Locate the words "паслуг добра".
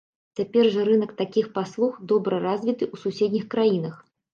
1.59-2.43